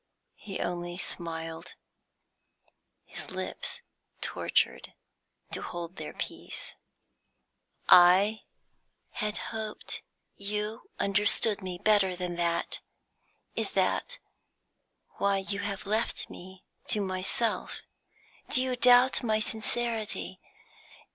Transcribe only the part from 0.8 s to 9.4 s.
smiled, his lips tortured to hold their peace. "I had